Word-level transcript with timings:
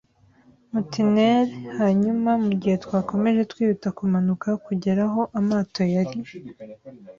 mutineers, 0.71 1.49
hanyuma 1.79 2.31
mugihe 2.45 2.75
twakomeje 2.83 3.41
twihuta 3.51 3.87
kumanuka 3.97 4.47
kugera 4.65 5.01
aho 5.09 5.21
amato 5.39 5.81
yari 5.95 6.19